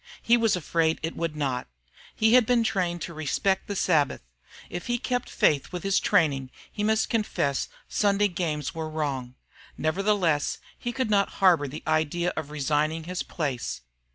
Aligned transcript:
He 0.23 0.35
was 0.35 0.55
afraid 0.55 0.99
it 1.03 1.15
would 1.15 1.35
not. 1.35 1.67
He 2.15 2.33
had 2.33 2.47
been 2.47 2.63
trained 2.63 3.03
to 3.03 3.13
respect 3.13 3.67
the 3.67 3.75
Sabbath. 3.75 4.23
If 4.67 4.87
he 4.87 4.97
kept 4.97 5.29
faith 5.29 5.71
with 5.71 5.83
his 5.83 5.99
training 5.99 6.49
he 6.71 6.83
must 6.83 7.07
confess 7.07 7.69
Sunday 7.87 8.27
games 8.27 8.73
were 8.73 8.89
wrong. 8.89 9.35
Nevertheless 9.77 10.57
he 10.75 10.91
could 10.91 11.11
not 11.11 11.33
harbor 11.37 11.67
the 11.67 11.83
idea 11.85 12.33
of 12.35 12.49
resigning 12.49 13.03
his 13.03 13.21
place. 13.21 13.81